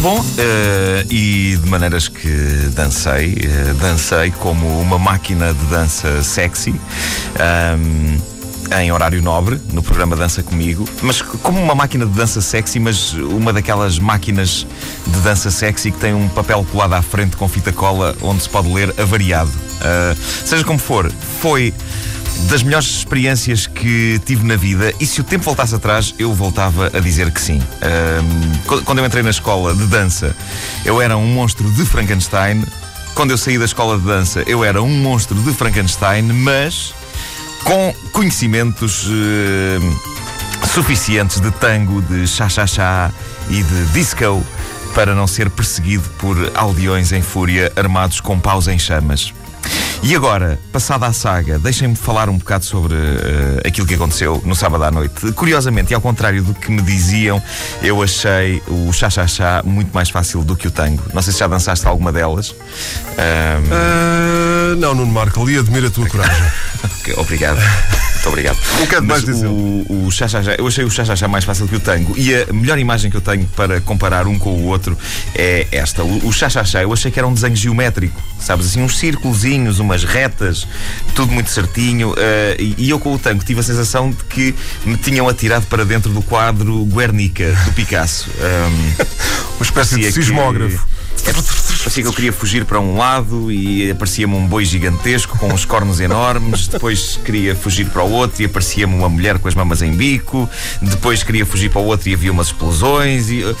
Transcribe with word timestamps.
Bom, 0.00 0.18
uh, 0.18 0.24
e 1.10 1.58
de 1.62 1.68
maneiras 1.68 2.08
que 2.08 2.26
dancei, 2.74 3.34
uh, 3.34 3.74
dancei 3.74 4.30
como 4.30 4.80
uma 4.80 4.98
máquina 4.98 5.52
de 5.52 5.64
dança 5.66 6.22
sexy. 6.22 6.70
Um, 6.70 8.18
em 8.80 8.90
horário 8.92 9.20
nobre, 9.20 9.60
no 9.72 9.82
programa 9.82 10.16
Dança 10.16 10.42
Comigo, 10.42 10.88
mas 11.02 11.20
como 11.20 11.60
uma 11.60 11.74
máquina 11.74 12.06
de 12.06 12.12
dança 12.12 12.40
sexy, 12.40 12.78
mas 12.78 13.12
uma 13.12 13.52
daquelas 13.52 13.98
máquinas 13.98 14.66
de 15.06 15.20
dança 15.20 15.50
sexy 15.50 15.90
que 15.90 15.98
tem 15.98 16.14
um 16.14 16.28
papel 16.28 16.64
colado 16.70 16.94
à 16.94 17.02
frente 17.02 17.36
com 17.36 17.46
fita 17.46 17.72
cola 17.72 18.16
onde 18.22 18.42
se 18.42 18.48
pode 18.48 18.72
ler 18.72 18.94
avariado. 18.98 19.50
Uh, 19.50 20.16
seja 20.46 20.64
como 20.64 20.78
for, 20.78 21.12
foi 21.42 21.74
das 22.48 22.62
melhores 22.62 22.86
experiências 22.86 23.66
que 23.66 24.20
tive 24.24 24.44
na 24.44 24.56
vida 24.56 24.92
e 24.98 25.06
se 25.06 25.20
o 25.20 25.24
tempo 25.24 25.44
voltasse 25.44 25.74
atrás, 25.74 26.14
eu 26.18 26.34
voltava 26.34 26.90
a 26.92 27.00
dizer 27.00 27.30
que 27.30 27.40
sim. 27.40 27.60
Um, 27.82 28.82
quando 28.84 28.98
eu 28.98 29.06
entrei 29.06 29.22
na 29.22 29.30
escola 29.30 29.74
de 29.74 29.86
dança, 29.86 30.34
eu 30.84 31.00
era 31.00 31.16
um 31.16 31.26
monstro 31.26 31.70
de 31.70 31.84
Frankenstein. 31.84 32.64
Quando 33.14 33.30
eu 33.30 33.38
saí 33.38 33.58
da 33.58 33.64
escola 33.64 33.98
de 33.98 34.04
dança, 34.04 34.42
eu 34.46 34.64
era 34.64 34.82
um 34.82 34.88
monstro 34.88 35.40
de 35.42 35.52
Frankenstein, 35.52 36.22
mas 36.22 36.94
com 37.64 37.94
conhecimentos 38.12 39.06
suficientes 40.72 41.40
de 41.40 41.50
tango, 41.52 42.00
de 42.02 42.26
chá-chá-chá 42.26 43.10
e 43.48 43.62
de 43.62 43.84
disco 43.92 44.44
para 44.94 45.14
não 45.14 45.26
ser 45.26 45.50
perseguido 45.50 46.08
por 46.18 46.36
aldeões 46.54 47.12
em 47.12 47.22
fúria 47.22 47.72
armados 47.76 48.20
com 48.20 48.38
paus 48.38 48.68
em 48.68 48.78
chamas. 48.78 49.32
E 50.02 50.16
agora, 50.16 50.58
passada 50.72 51.06
a 51.06 51.12
saga, 51.12 51.58
deixem-me 51.58 51.94
falar 51.94 52.30
um 52.30 52.38
bocado 52.38 52.64
sobre 52.64 52.94
uh, 52.94 53.60
aquilo 53.66 53.86
que 53.86 53.94
aconteceu 53.94 54.40
no 54.46 54.54
sábado 54.54 54.82
à 54.82 54.90
noite. 54.90 55.30
Curiosamente, 55.32 55.92
e 55.92 55.94
ao 55.94 56.00
contrário 56.00 56.42
do 56.42 56.54
que 56.54 56.70
me 56.70 56.80
diziam, 56.80 57.40
eu 57.82 58.02
achei 58.02 58.62
o 58.66 58.90
chá-chá-chá 58.92 59.62
muito 59.62 59.92
mais 59.92 60.08
fácil 60.08 60.42
do 60.42 60.56
que 60.56 60.68
o 60.68 60.70
tango. 60.70 61.02
Não 61.12 61.20
sei 61.20 61.34
se 61.34 61.38
já 61.38 61.46
dançaste 61.46 61.86
alguma 61.86 62.10
delas. 62.10 62.50
Um... 62.50 64.72
Uh, 64.72 64.76
não, 64.76 64.94
Nuno 64.94 65.12
Marco, 65.12 65.42
ali 65.42 65.58
admiro 65.58 65.88
a 65.88 65.90
tua 65.90 66.08
coragem. 66.08 66.46
okay, 67.00 67.14
obrigado. 67.18 67.60
Muito 68.20 68.28
obrigado. 68.28 68.58
Um 68.74 68.80
bocado 68.84 69.06
mais 69.06 69.24
dizer. 69.24 69.46
O, 69.46 70.06
o 70.06 70.10
chá-chá-chá, 70.10 70.54
eu 70.58 70.66
achei 70.66 70.84
o 70.84 70.90
chá-chá-chá 70.90 71.26
mais 71.26 71.42
fácil 71.42 71.66
que 71.66 71.76
o 71.76 71.80
tango. 71.80 72.14
E 72.18 72.34
a 72.34 72.52
melhor 72.52 72.78
imagem 72.78 73.10
que 73.10 73.16
eu 73.16 73.20
tenho 73.20 73.46
para 73.56 73.80
comparar 73.80 74.26
um 74.26 74.38
com 74.38 74.50
o 74.50 74.66
outro 74.66 74.96
é 75.34 75.66
esta. 75.72 76.04
O 76.04 76.30
chá-chá-chá, 76.30 76.82
eu 76.82 76.92
achei 76.92 77.10
que 77.10 77.18
era 77.18 77.26
um 77.26 77.32
desenho 77.32 77.56
geométrico. 77.56 78.20
Sabes, 78.38 78.66
assim, 78.66 78.82
uns 78.82 78.98
círculozinhos, 78.98 79.78
umas 79.78 80.04
retas, 80.04 80.68
tudo 81.14 81.32
muito 81.32 81.48
certinho. 81.48 82.10
Uh, 82.10 82.74
e 82.76 82.90
eu 82.90 83.00
com 83.00 83.14
o 83.14 83.18
tango 83.18 83.42
tive 83.42 83.60
a 83.60 83.62
sensação 83.62 84.10
de 84.10 84.22
que 84.24 84.54
me 84.84 84.98
tinham 84.98 85.26
atirado 85.26 85.66
para 85.66 85.86
dentro 85.86 86.12
do 86.12 86.20
quadro 86.20 86.84
Guernica, 86.84 87.50
do 87.64 87.72
Picasso. 87.72 88.28
Um, 88.40 89.56
Uma 89.56 89.62
espécie 89.62 89.96
de 89.96 90.12
sismógrafo. 90.12 90.86
Que... 91.22 91.30
É, 91.30 91.32
parecia 91.80 92.02
que 92.02 92.08
eu 92.08 92.12
queria 92.12 92.32
fugir 92.32 92.64
para 92.64 92.78
um 92.78 92.96
lado 92.96 93.50
e 93.50 93.90
aparecia-me 93.90 94.34
um 94.34 94.46
boi 94.46 94.64
gigantesco 94.64 95.38
com 95.38 95.52
os 95.52 95.64
cornos 95.64 96.00
enormes. 96.00 96.68
Depois 96.68 97.18
queria 97.24 97.54
fugir 97.54 97.86
para 97.86 98.02
o 98.02 98.10
outro 98.10 98.42
e 98.42 98.44
aparecia-me 98.44 98.94
uma 98.94 99.08
mulher 99.08 99.38
com 99.38 99.48
as 99.48 99.54
mamas 99.54 99.82
em 99.82 99.92
bico. 99.92 100.48
Depois 100.82 101.22
queria 101.22 101.46
fugir 101.46 101.70
para 101.70 101.80
o 101.80 101.86
outro 101.86 102.08
e 102.08 102.14
havia 102.14 102.30
umas 102.30 102.48
explosões. 102.48 103.30
E... 103.30 103.42
Uh, 103.42 103.56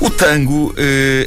o 0.00 0.08
tango 0.08 0.70
uh, 0.70 0.74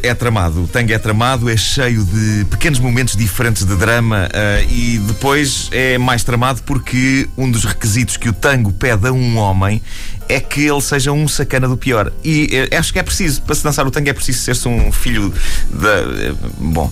é 0.02 0.14
tramado. 0.16 0.64
O 0.64 0.68
tango 0.68 0.92
é 0.92 0.98
tramado, 0.98 1.48
é 1.48 1.56
cheio 1.56 2.04
de 2.04 2.46
pequenos 2.46 2.80
momentos 2.80 3.16
diferentes 3.16 3.64
de 3.64 3.76
drama 3.76 4.28
uh, 4.28 4.72
e 4.72 4.98
depois 4.98 5.70
é 5.72 5.98
mais 6.00 6.24
tramado 6.24 6.64
porque 6.64 7.30
um 7.38 7.50
dos 7.50 7.66
requisitos 7.66 8.18
que 8.18 8.28
o 8.28 8.34
tango 8.34 8.74
pede 8.74 9.08
a 9.08 9.12
um 9.12 9.38
homem 9.38 9.82
é 10.30 10.40
que 10.40 10.66
ele 10.66 10.82
seja 10.82 11.12
um 11.12 11.28
sacana 11.28 11.68
do 11.68 11.78
pior. 11.78 12.12
E 12.24 12.68
uh, 12.72 12.78
acho 12.78 12.94
que 12.94 13.00
é 13.00 13.04
preciso, 13.04 13.42
para 13.42 13.56
se 13.56 13.64
dançar 13.64 13.86
o 13.86 13.92
tango, 13.92 14.10
é 14.10 14.14
preciso 14.14 14.40
ser-se 14.40 14.68
um 14.68 14.92
filho 14.92 15.34
da. 15.70 16.36
bom. 16.58 16.92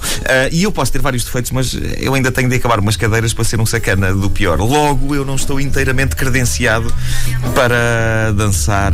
e 0.52 0.64
eu 0.64 0.72
posso 0.72 0.92
ter 0.92 1.02
vários 1.02 1.24
defeitos, 1.24 1.52
mas 1.52 1.78
eu 1.98 2.14
ainda 2.14 2.32
tenho 2.32 2.50
de 2.50 2.56
acabar 2.56 2.80
umas 2.80 2.96
cadeiras 2.96 3.34
para 3.34 3.44
ser 3.44 3.60
um 3.60 3.66
sacana 3.66 4.14
do 4.14 4.30
pior. 4.30 4.60
Logo, 4.60 5.16
eu 5.16 5.26
não 5.26 5.36
estou 5.36 5.60
inteiramente 5.60 6.16
credenciado 6.16 6.94
para 7.54 8.32
dançar 8.36 8.94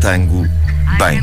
tango 0.00 0.46
bem. 0.98 1.22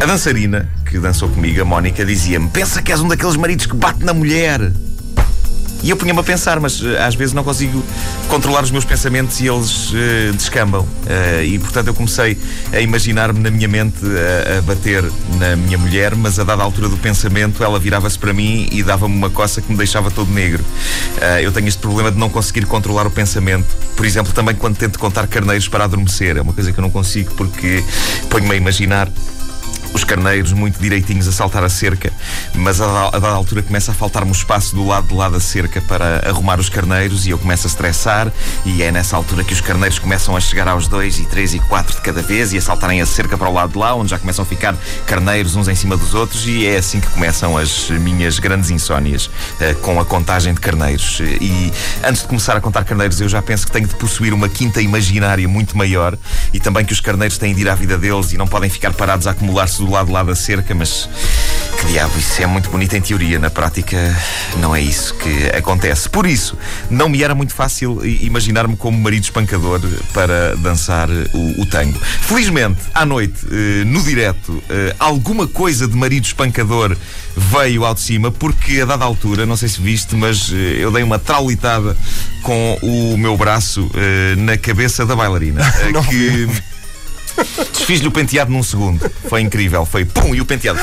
A 0.00 0.06
dançarina 0.06 0.68
que 0.84 0.98
dançou 0.98 1.28
comigo, 1.28 1.60
a 1.62 1.64
Mónica, 1.64 2.04
dizia-me: 2.04 2.48
Pensa 2.50 2.82
que 2.82 2.92
és 2.92 3.00
um 3.00 3.08
daqueles 3.08 3.36
maridos 3.36 3.66
que 3.66 3.74
bate 3.74 4.04
na 4.04 4.12
mulher. 4.12 4.60
E 5.82 5.90
eu 5.90 5.96
punha-me 5.96 6.20
a 6.20 6.22
pensar, 6.22 6.60
mas 6.60 6.80
uh, 6.80 6.96
às 7.04 7.14
vezes 7.14 7.34
não 7.34 7.42
consigo 7.42 7.82
controlar 8.28 8.62
os 8.62 8.70
meus 8.70 8.84
pensamentos 8.84 9.40
e 9.40 9.48
eles 9.48 9.90
uh, 9.90 10.32
descambam. 10.34 10.82
Uh, 10.82 11.42
e 11.44 11.58
portanto 11.58 11.88
eu 11.88 11.94
comecei 11.94 12.38
a 12.72 12.80
imaginar-me 12.80 13.40
na 13.40 13.50
minha 13.50 13.66
mente 13.66 13.98
a 14.58 14.62
bater 14.62 15.02
na 15.38 15.56
minha 15.56 15.76
mulher, 15.76 16.14
mas 16.14 16.38
a 16.38 16.44
dada 16.44 16.62
altura 16.62 16.88
do 16.88 16.96
pensamento 16.96 17.64
ela 17.64 17.78
virava-se 17.78 18.18
para 18.18 18.32
mim 18.32 18.68
e 18.70 18.82
dava-me 18.82 19.14
uma 19.14 19.30
coça 19.30 19.60
que 19.60 19.70
me 19.70 19.76
deixava 19.76 20.10
todo 20.10 20.30
negro. 20.30 20.64
eu 21.42 21.50
tenho 21.50 21.68
este 21.68 21.80
problema 21.80 22.10
de 22.10 22.18
não 22.18 22.28
conseguir 22.28 22.66
controlar 22.66 23.06
o 23.06 23.10
pensamento. 23.10 23.66
Por 23.96 24.06
exemplo, 24.06 24.32
também 24.32 24.54
quando 24.54 24.76
tento 24.76 24.98
contar 24.98 25.26
carneiros 25.26 25.68
para 25.68 25.84
adormecer. 25.84 26.36
É 26.36 26.42
uma 26.42 26.52
coisa 26.52 26.72
que 26.72 26.78
eu 26.78 26.82
não 26.82 26.90
consigo 26.90 27.34
porque 27.34 27.84
ponho-me 28.28 28.52
a 28.52 28.56
imaginar 28.56 29.08
os 29.92 30.04
carneiros 30.04 30.52
muito 30.52 30.80
direitinhos 30.80 31.28
a 31.28 31.32
saltar 31.32 31.62
a 31.64 31.68
cerca, 31.68 32.12
mas 32.54 32.80
a, 32.80 33.08
a 33.08 33.10
dada 33.10 33.28
altura 33.28 33.62
começa 33.62 33.92
a 33.92 33.94
faltar-me 33.94 34.32
espaço 34.32 34.74
do 34.74 34.86
lado 34.86 35.08
de 35.08 35.14
lá 35.14 35.28
da 35.28 35.40
cerca 35.40 35.80
para 35.82 36.28
arrumar 36.28 36.58
os 36.58 36.68
carneiros 36.68 37.26
e 37.26 37.30
eu 37.30 37.38
começo 37.38 37.66
a 37.66 37.70
estressar 37.70 38.32
e 38.64 38.82
é 38.82 38.90
nessa 38.90 39.16
altura 39.16 39.44
que 39.44 39.52
os 39.52 39.60
carneiros 39.60 39.98
começam 39.98 40.36
a 40.36 40.40
chegar 40.40 40.68
aos 40.68 40.88
dois 40.88 41.18
e 41.18 41.26
três 41.26 41.54
e 41.54 41.58
quatro 41.60 41.94
de 41.94 42.00
cada 42.00 42.22
vez 42.22 42.52
e 42.52 42.58
a 42.58 42.60
saltarem 42.60 43.00
a 43.00 43.06
cerca 43.06 43.36
para 43.36 43.48
o 43.48 43.52
lado 43.52 43.72
de 43.72 43.78
lá, 43.78 43.94
onde 43.94 44.10
já 44.10 44.18
começam 44.18 44.42
a 44.42 44.46
ficar 44.46 44.74
carneiros 45.06 45.56
uns 45.56 45.68
em 45.68 45.74
cima 45.74 45.96
dos 45.96 46.14
outros 46.14 46.46
e 46.46 46.66
é 46.66 46.76
assim 46.76 47.00
que 47.00 47.08
começam 47.08 47.56
as 47.56 47.90
minhas 47.90 48.38
grandes 48.38 48.70
insónias 48.70 49.26
uh, 49.26 49.74
com 49.82 50.00
a 50.00 50.04
contagem 50.04 50.54
de 50.54 50.60
carneiros. 50.60 51.20
E 51.20 51.72
antes 52.04 52.22
de 52.22 52.28
começar 52.28 52.56
a 52.56 52.60
contar 52.60 52.84
carneiros, 52.84 53.20
eu 53.20 53.28
já 53.28 53.42
penso 53.42 53.66
que 53.66 53.72
tenho 53.72 53.86
de 53.86 53.94
possuir 53.94 54.32
uma 54.32 54.48
quinta 54.48 54.80
imaginária 54.80 55.46
muito 55.46 55.76
maior 55.76 56.16
e 56.52 56.60
também 56.60 56.84
que 56.84 56.92
os 56.92 57.00
carneiros 57.00 57.38
têm 57.38 57.54
de 57.54 57.62
ir 57.62 57.68
à 57.68 57.74
vida 57.74 57.98
deles 57.98 58.32
e 58.32 58.38
não 58.38 58.46
podem 58.46 58.70
ficar 58.70 58.92
parados 58.94 59.26
a 59.26 59.32
acumular-se 59.32 59.81
do 59.84 59.90
lado 59.90 60.12
lá 60.12 60.22
da 60.22 60.34
cerca, 60.34 60.74
mas 60.74 61.08
que 61.80 61.86
diabo, 61.86 62.16
isso 62.16 62.40
é 62.40 62.46
muito 62.46 62.70
bonito 62.70 62.94
em 62.94 63.00
teoria, 63.00 63.38
na 63.38 63.50
prática 63.50 63.96
não 64.58 64.74
é 64.74 64.80
isso 64.80 65.14
que 65.14 65.48
acontece. 65.48 66.08
Por 66.08 66.26
isso, 66.26 66.56
não 66.88 67.08
me 67.08 67.22
era 67.22 67.34
muito 67.34 67.52
fácil 67.52 68.04
imaginar-me 68.04 68.76
como 68.76 68.98
marido 68.98 69.24
espancador 69.24 69.80
para 70.12 70.56
dançar 70.56 71.08
o, 71.10 71.62
o 71.62 71.66
tango. 71.66 71.98
Felizmente, 71.98 72.80
à 72.94 73.04
noite, 73.04 73.44
eh, 73.50 73.84
no 73.84 74.00
direto, 74.02 74.62
eh, 74.70 74.94
alguma 74.98 75.48
coisa 75.48 75.88
de 75.88 75.96
marido 75.96 76.24
espancador 76.24 76.96
veio 77.36 77.84
ao 77.84 77.94
de 77.94 78.00
cima, 78.00 78.30
porque 78.30 78.80
a 78.80 78.84
dada 78.84 79.04
altura, 79.04 79.44
não 79.44 79.56
sei 79.56 79.68
se 79.68 79.80
viste, 79.80 80.14
mas 80.14 80.52
eh, 80.52 80.76
eu 80.78 80.92
dei 80.92 81.02
uma 81.02 81.18
traulitada 81.18 81.96
com 82.42 82.78
o 82.82 83.16
meu 83.16 83.36
braço 83.36 83.90
na 84.38 84.56
cabeça 84.56 85.06
da 85.06 85.14
bailarina. 85.14 85.62
que 86.10 86.48
Desfiz-lhe 87.72 88.08
o 88.08 88.12
penteado 88.12 88.50
num 88.50 88.62
segundo. 88.62 89.10
Foi 89.28 89.40
incrível. 89.40 89.84
Foi 89.84 90.04
pum, 90.04 90.34
e 90.34 90.40
o 90.40 90.44
penteado 90.44 90.78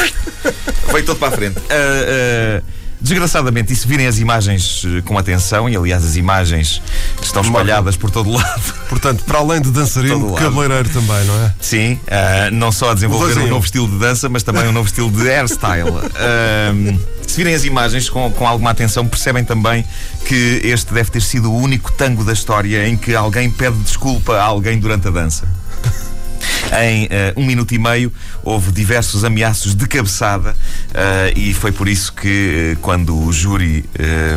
foi 0.90 1.04
todo 1.04 1.18
para 1.18 1.30
a 1.30 1.32
frente. 1.32 1.58
Uh, 1.58 2.60
uh, 2.60 2.64
desgraçadamente, 3.00 3.72
e 3.72 3.76
se 3.76 3.88
virem 3.88 4.08
as 4.08 4.20
imagens 4.20 4.84
uh, 4.84 5.02
com 5.04 5.18
atenção, 5.18 5.70
e 5.70 5.76
aliás 5.76 6.04
as 6.04 6.16
imagens 6.16 6.82
estão 7.22 7.42
espalhadas 7.42 7.96
por 7.96 8.12
todo 8.12 8.30
lado. 8.32 8.74
Portanto, 8.90 9.24
para 9.24 9.40
além 9.40 9.62
de 9.62 9.72
dançarino, 9.72 10.34
cabeleireiro 10.34 10.90
também, 10.90 11.24
não 11.26 11.46
é? 11.46 11.54
Sim, 11.62 12.00
não 12.52 12.72
só 12.72 12.92
a 12.92 12.94
desenvolver 12.94 13.38
um 13.40 13.48
novo 13.48 13.66
estilo 13.66 13.88
de 13.88 13.98
dança, 13.98 14.28
mas 14.28 14.44
também 14.44 14.68
um 14.68 14.72
novo 14.72 14.88
estilo 14.88 15.12
de 15.12 15.30
hairstyle. 15.30 15.94
se 17.26 17.38
virem 17.38 17.54
as 17.54 17.64
imagens 17.64 18.10
com, 18.10 18.32
com 18.32 18.48
alguma 18.48 18.72
atenção, 18.72 19.08
percebem 19.08 19.46
também 19.46 19.86
que 20.26 20.62
este 20.64 20.94
deve 20.94 21.12
ter 21.12 21.22
sido 21.22 21.52
o 21.52 21.56
único 21.56 21.92
tango 21.92 22.24
da 22.24 22.34
história 22.34 22.88
em 22.88 22.98
que 22.98 23.16
alguém 23.16 23.50
pede 23.52 23.78
desculpa 23.78 24.36
a 24.36 24.44
alguém 24.44 24.80
durante 24.80 25.08
a 25.08 25.12
dança. 25.12 25.48
Em 26.72 27.06
uh, 27.06 27.10
um 27.36 27.46
minuto 27.46 27.74
e 27.74 27.80
meio 27.80 28.14
houve 28.44 28.72
diversos 28.72 29.24
ameaços 29.24 29.74
de 29.74 29.88
cabeçada 29.88 30.52
uh, 30.52 31.36
e 31.36 31.52
foi 31.54 31.72
por 31.72 31.88
isso 31.88 32.14
que, 32.14 32.76
uh, 32.76 32.80
quando 32.80 33.18
o 33.18 33.34
júri 33.34 33.86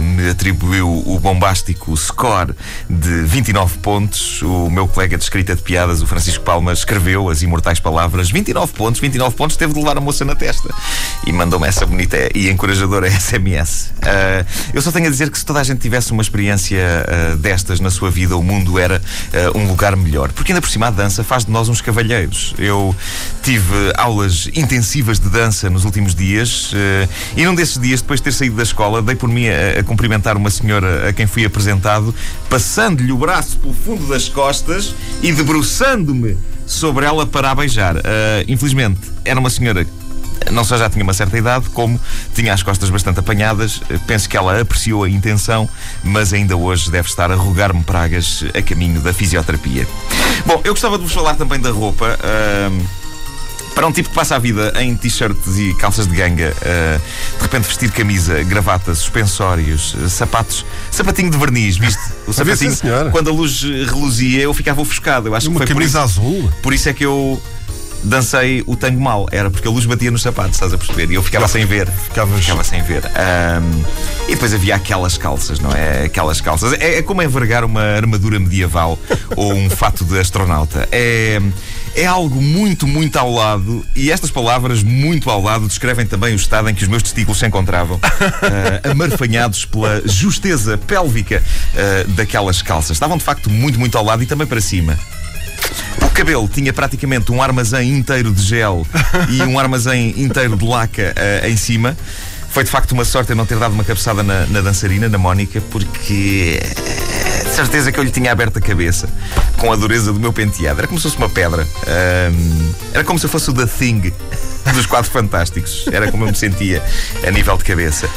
me 0.00 0.30
atribuiu 0.30 1.02
o 1.06 1.18
bombástico 1.18 1.96
score 1.96 2.54
de 2.88 3.22
29 3.22 3.78
pontos, 3.78 4.40
o 4.42 4.70
meu 4.70 4.88
colega 4.88 5.16
de 5.16 5.22
escrita 5.22 5.54
de 5.54 5.62
piadas, 5.62 6.00
o 6.02 6.06
Francisco 6.06 6.42
Palma, 6.44 6.72
escreveu 6.72 7.28
as 7.28 7.42
imortais 7.42 7.78
palavras: 7.78 8.30
29 8.30 8.72
pontos, 8.72 9.00
29 9.00 9.36
pontos, 9.36 9.56
teve 9.56 9.72
de 9.72 9.78
levar 9.78 9.96
a 9.98 10.00
moça 10.00 10.24
na 10.24 10.34
testa 10.34 10.68
e 11.26 11.32
mandou-me 11.32 11.66
essa 11.66 11.84
bonita 11.86 12.16
e 12.34 12.48
encorajadora 12.48 13.08
SMS. 13.10 13.92
eu 14.72 14.80
só 14.80 14.90
tenho 14.90 15.06
a 15.06 15.10
dizer 15.10 15.30
que 15.30 15.38
se 15.38 15.44
toda 15.44 15.60
a 15.60 15.64
gente 15.64 15.80
tivesse 15.80 16.12
uma 16.12 16.22
experiência 16.22 16.82
destas 17.38 17.78
na 17.80 17.90
sua 17.90 18.10
vida, 18.10 18.36
o 18.36 18.42
mundo 18.42 18.78
era 18.78 19.00
um 19.54 19.66
lugar 19.68 19.96
melhor. 19.96 20.32
Porque 20.32 20.52
ainda 20.52 20.60
por 20.60 20.70
cima 20.70 20.88
a 20.88 20.90
dança 20.90 21.22
faz 21.22 21.44
de 21.44 21.50
nós 21.50 21.68
uns 21.68 21.80
cavalheiros 21.80 22.21
eu 22.58 22.94
tive 23.42 23.92
aulas 23.96 24.48
intensivas 24.54 25.18
de 25.18 25.28
dança 25.28 25.68
nos 25.70 25.84
últimos 25.84 26.14
dias 26.14 26.72
uh, 26.72 27.08
e 27.36 27.44
num 27.44 27.54
desses 27.54 27.78
dias, 27.78 28.00
depois 28.00 28.20
de 28.20 28.24
ter 28.24 28.32
saído 28.32 28.56
da 28.56 28.62
escola, 28.62 29.02
dei 29.02 29.14
por 29.14 29.28
mim 29.28 29.48
a, 29.48 29.80
a 29.80 29.84
cumprimentar 29.84 30.36
uma 30.36 30.50
senhora 30.50 31.08
a 31.08 31.12
quem 31.12 31.26
fui 31.26 31.44
apresentado, 31.44 32.14
passando-lhe 32.48 33.12
o 33.12 33.16
braço 33.16 33.58
pelo 33.58 33.74
fundo 33.74 34.06
das 34.06 34.28
costas 34.28 34.94
e 35.22 35.32
debruçando-me 35.32 36.36
sobre 36.66 37.04
ela 37.04 37.26
para 37.26 37.50
a 37.50 37.54
beijar. 37.54 37.96
Uh, 37.96 38.00
infelizmente, 38.48 39.00
era 39.24 39.38
uma 39.38 39.50
senhora 39.50 39.86
não 40.50 40.64
só 40.64 40.76
já 40.76 40.88
tinha 40.88 41.02
uma 41.02 41.12
certa 41.12 41.36
idade, 41.36 41.68
como 41.70 42.00
tinha 42.34 42.52
as 42.52 42.62
costas 42.62 42.90
bastante 42.90 43.20
apanhadas. 43.20 43.80
Penso 44.06 44.28
que 44.28 44.36
ela 44.36 44.60
apreciou 44.60 45.04
a 45.04 45.10
intenção, 45.10 45.68
mas 46.02 46.32
ainda 46.32 46.56
hoje 46.56 46.90
deve 46.90 47.08
estar 47.08 47.30
a 47.30 47.34
rogar-me 47.34 47.82
pragas 47.82 48.44
a 48.54 48.62
caminho 48.62 49.00
da 49.00 49.12
fisioterapia. 49.12 49.86
Bom, 50.46 50.60
eu 50.64 50.72
gostava 50.72 50.96
de 50.98 51.04
vos 51.04 51.12
falar 51.12 51.34
também 51.34 51.60
da 51.60 51.70
roupa. 51.70 52.18
Uh, 52.18 53.02
para 53.74 53.86
um 53.86 53.92
tipo 53.92 54.10
que 54.10 54.14
passa 54.14 54.36
a 54.36 54.38
vida 54.38 54.72
em 54.80 54.94
t-shirts 54.94 55.58
e 55.58 55.74
calças 55.74 56.06
de 56.06 56.14
ganga, 56.14 56.54
uh, 56.58 57.36
de 57.36 57.42
repente 57.42 57.66
vestir 57.66 57.90
camisa, 57.90 58.42
gravata, 58.44 58.94
suspensórios, 58.94 59.94
uh, 59.94 60.08
sapatos, 60.08 60.64
sapatinho 60.90 61.30
de 61.30 61.38
verniz, 61.38 61.76
viste? 61.78 62.00
O 62.26 62.32
sapatinho, 62.34 62.76
quando 63.10 63.30
a 63.30 63.32
luz 63.32 63.62
reluzia, 63.62 64.42
eu 64.42 64.52
ficava 64.52 64.80
ofuscado. 64.80 65.28
Eu 65.28 65.34
acho 65.34 65.48
Uma 65.48 65.60
que 65.60 65.66
foi 65.66 65.74
camisa 65.74 66.00
por 66.00 66.06
isso, 66.06 66.20
azul? 66.20 66.52
Por 66.62 66.74
isso 66.74 66.88
é 66.88 66.92
que 66.92 67.04
eu 67.04 67.42
dancei 68.02 68.62
o 68.66 68.76
tango 68.76 69.00
mal. 69.00 69.28
Era 69.30 69.50
porque 69.50 69.66
a 69.66 69.70
luz 69.70 69.86
batia 69.86 70.10
nos 70.10 70.22
sapatos, 70.22 70.54
estás 70.54 70.72
a 70.72 70.78
perceber? 70.78 71.10
E 71.10 71.14
eu 71.14 71.22
ficava 71.22 71.48
sem 71.48 71.64
ver. 71.64 71.88
Ficavas... 71.90 72.40
Ficava 72.40 72.64
sem 72.64 72.82
ver. 72.82 73.04
Um, 73.04 73.82
e 74.28 74.34
depois 74.34 74.52
havia 74.52 74.74
aquelas 74.74 75.16
calças, 75.16 75.60
não 75.60 75.70
é? 75.72 76.04
Aquelas 76.04 76.40
calças. 76.40 76.72
É, 76.74 76.98
é 76.98 77.02
como 77.02 77.22
envergar 77.22 77.64
uma 77.64 77.82
armadura 77.82 78.38
medieval 78.38 78.98
ou 79.36 79.52
um 79.52 79.70
fato 79.70 80.04
de 80.04 80.18
astronauta. 80.18 80.88
É, 80.90 81.40
é 81.94 82.06
algo 82.06 82.40
muito, 82.40 82.86
muito 82.86 83.18
ao 83.18 83.30
lado. 83.30 83.84
E 83.94 84.10
estas 84.10 84.30
palavras, 84.30 84.82
muito 84.82 85.30
ao 85.30 85.42
lado, 85.42 85.66
descrevem 85.66 86.06
também 86.06 86.32
o 86.32 86.36
estado 86.36 86.68
em 86.68 86.74
que 86.74 86.82
os 86.82 86.88
meus 86.88 87.02
testículos 87.02 87.38
se 87.38 87.46
encontravam. 87.46 87.96
Uh, 87.96 88.90
amarfanhados 88.90 89.64
pela 89.64 90.02
justeza 90.06 90.78
pélvica 90.78 91.42
uh, 91.74 92.08
daquelas 92.12 92.62
calças. 92.62 92.92
Estavam 92.92 93.16
de 93.16 93.24
facto 93.24 93.50
muito, 93.50 93.78
muito 93.78 93.96
ao 93.96 94.04
lado 94.04 94.22
e 94.22 94.26
também 94.26 94.46
para 94.46 94.60
cima. 94.60 94.98
O 96.02 96.10
cabelo 96.10 96.48
tinha 96.48 96.72
praticamente 96.72 97.32
um 97.32 97.42
armazém 97.42 97.90
inteiro 97.90 98.32
de 98.32 98.42
gel 98.42 98.86
e 99.28 99.42
um 99.42 99.58
armazém 99.58 100.14
inteiro 100.16 100.56
de 100.56 100.64
laca 100.64 101.14
uh, 101.16 101.46
em 101.46 101.56
cima. 101.56 101.96
Foi 102.50 102.64
de 102.64 102.70
facto 102.70 102.92
uma 102.92 103.04
sorte 103.04 103.30
eu 103.30 103.36
não 103.36 103.46
ter 103.46 103.58
dado 103.58 103.72
uma 103.72 103.82
cabeçada 103.82 104.22
na, 104.22 104.46
na 104.46 104.60
dançarina, 104.60 105.08
na 105.08 105.16
Mónica, 105.16 105.60
porque 105.70 106.60
uh, 106.60 107.48
de 107.48 107.54
certeza 107.54 107.90
que 107.90 107.98
eu 107.98 108.04
lhe 108.04 108.10
tinha 108.10 108.30
aberto 108.30 108.58
a 108.58 108.60
cabeça 108.60 109.08
com 109.56 109.72
a 109.72 109.76
dureza 109.76 110.12
do 110.12 110.20
meu 110.20 110.32
penteado. 110.32 110.80
Era 110.80 110.88
como 110.88 110.98
se 110.98 111.04
fosse 111.04 111.16
uma 111.16 111.30
pedra. 111.30 111.62
Uh, 111.64 112.74
era 112.92 113.04
como 113.04 113.18
se 113.18 113.26
eu 113.26 113.30
fosse 113.30 113.50
o 113.50 113.54
The 113.54 113.66
Thing 113.66 114.12
dos 114.74 114.86
Quatro 114.86 115.10
Fantásticos. 115.10 115.86
Era 115.90 116.10
como 116.10 116.24
eu 116.24 116.28
me 116.28 116.36
sentia 116.36 116.82
a 117.26 117.30
nível 117.30 117.56
de 117.56 117.64
cabeça. 117.64 118.08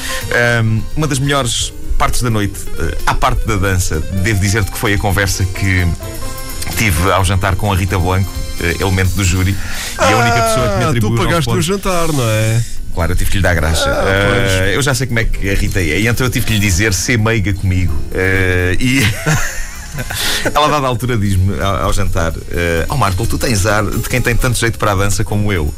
uma 0.96 1.08
das 1.08 1.20
melhores 1.20 1.74
partes 1.98 2.22
da 2.22 2.30
noite, 2.30 2.60
uh, 2.60 2.98
à 3.06 3.14
parte 3.14 3.46
da 3.48 3.56
dança, 3.56 4.00
devo 4.24 4.40
dizer-te 4.40 4.72
que 4.72 4.78
foi 4.78 4.94
a 4.94 4.98
conversa 4.98 5.44
que 5.46 5.88
Estive 6.70 7.12
ao 7.12 7.24
jantar 7.24 7.56
com 7.56 7.72
a 7.72 7.76
Rita 7.76 7.98
Blanco, 7.98 8.32
eh, 8.60 8.76
elemento 8.80 9.12
do 9.16 9.24
júri, 9.24 9.56
ah, 9.98 10.10
e 10.10 10.14
a 10.14 10.18
única 10.18 10.42
pessoa 10.42 10.70
que 10.70 10.78
me 10.78 10.84
ah, 10.84 10.90
atribuiu. 10.90 11.16
Tu 11.16 11.24
pagaste 11.24 11.50
o 11.52 11.62
jantar, 11.62 12.08
não 12.12 12.30
é? 12.30 12.62
Claro, 12.94 13.12
eu 13.12 13.16
tive 13.16 13.32
que 13.32 13.38
lhe 13.38 13.44
dar 13.44 13.54
graxa. 13.54 13.90
Ah, 13.90 14.04
uh, 14.04 14.70
eu 14.70 14.82
já 14.82 14.94
sei 14.94 15.08
como 15.08 15.20
é 15.20 15.26
que 15.26 15.50
a 15.50 15.54
Rita 15.54 15.80
é, 15.80 16.00
e 16.00 16.08
então 16.08 16.26
eu 16.26 16.32
tive 16.32 16.46
que 16.46 16.54
lhe 16.54 16.60
dizer 16.60 16.94
ser 16.94 17.18
meiga 17.18 17.54
comigo. 17.54 17.94
Uh, 17.94 18.76
e. 18.80 19.02
Ela, 20.44 20.66
a 20.68 20.70
dada 20.70 20.88
altura, 20.88 21.18
diz-me 21.18 21.60
ao, 21.62 21.92
jantar: 21.94 22.32
uh, 22.32 22.42
Oh 22.90 22.98
Marco, 22.98 23.26
tu 23.26 23.38
tens 23.38 23.66
ar 23.66 23.84
de 23.84 24.08
quem 24.10 24.22
tem 24.22 24.36
tanto 24.36 24.58
jeito 24.58 24.78
para 24.78 24.92
a 24.92 24.96
dança 24.96 25.24
como 25.24 25.52
eu. 25.52 25.66
Uh, 25.66 25.76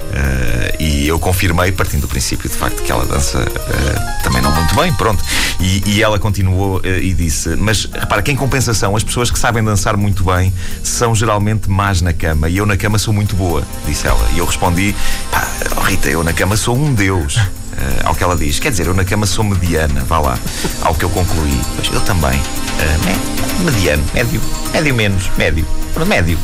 e 0.79 1.07
eu 1.07 1.19
confirmei, 1.19 1.71
partindo 1.71 2.01
do 2.01 2.07
princípio, 2.07 2.49
de 2.49 2.55
facto, 2.55 2.81
que 2.83 2.91
ela 2.91 3.05
dança 3.05 3.39
uh, 3.39 4.23
também 4.23 4.41
não 4.41 4.51
muito 4.51 4.75
bem, 4.75 4.93
pronto. 4.93 5.23
E, 5.59 5.83
e 5.85 6.03
ela 6.03 6.19
continuou 6.19 6.81
e 6.83 7.13
disse: 7.13 7.55
Mas 7.55 7.85
repara, 7.85 8.21
que 8.21 8.31
em 8.31 8.35
compensação, 8.35 8.95
as 8.95 9.03
pessoas 9.03 9.31
que 9.31 9.39
sabem 9.39 9.63
dançar 9.63 9.97
muito 9.97 10.23
bem 10.23 10.53
são 10.83 11.15
geralmente 11.15 11.69
más 11.69 12.01
na 12.01 12.13
cama. 12.13 12.49
E 12.49 12.57
eu 12.57 12.65
na 12.65 12.77
cama 12.77 12.97
sou 12.97 13.13
muito 13.13 13.35
boa, 13.35 13.63
disse 13.85 14.07
ela. 14.07 14.27
E 14.33 14.39
eu 14.39 14.45
respondi: 14.45 14.95
Pá, 15.31 15.47
oh 15.77 15.81
Rita, 15.81 16.09
eu 16.09 16.23
na 16.23 16.33
cama 16.33 16.57
sou 16.57 16.75
um 16.75 16.93
deus. 16.93 17.37
Uh, 17.77 18.07
ao 18.07 18.15
que 18.15 18.23
ela 18.23 18.35
diz. 18.35 18.59
Quer 18.59 18.71
dizer, 18.71 18.87
eu 18.87 18.93
na 18.93 19.05
cama 19.05 19.25
sou 19.25 19.43
mediana, 19.43 20.03
vá 20.05 20.19
lá. 20.19 20.37
Ao 20.81 20.93
que 20.95 21.03
eu 21.05 21.09
concluí. 21.09 21.59
Pois 21.75 21.91
eu 21.93 22.01
também. 22.01 22.39
Uh, 22.39 23.63
mediano, 23.63 24.03
médio, 24.13 24.41
médio 24.73 24.95
menos, 24.95 25.29
médio. 25.37 25.65
Médio. 26.07 26.37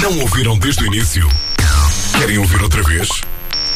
Não 0.00 0.18
ouviram 0.20 0.56
desde 0.58 0.84
o 0.84 0.86
início? 0.86 1.28
Querem 2.18 2.38
ouvir 2.38 2.62
outra 2.62 2.82
vez? 2.82 3.08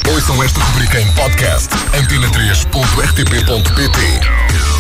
Ouçam 0.09 0.43
esta 0.43 0.61
rubrica 0.61 1.01
em 1.01 1.07
podcast 1.13 1.69
antena3.rtp.pt 1.95 4.74